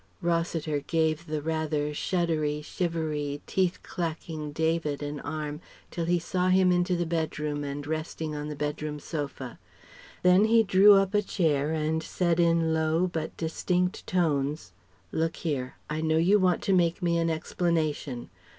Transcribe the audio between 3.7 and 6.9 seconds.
clacking David an arm till he saw him